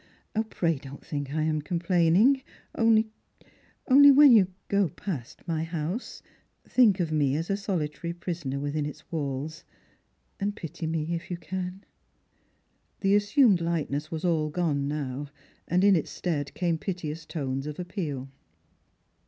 [0.49, 2.41] Pray don't think that I am complaining,
[2.73, 3.11] only—
[3.87, 6.23] only, when you go past my house,
[6.67, 9.63] think of me as a solitary pi isoner within its walls,
[10.39, 11.83] and pity me if you can."
[13.01, 15.27] The assumed lightness was all gone now,
[15.67, 18.27] and in its stead came piteous tones of appeal.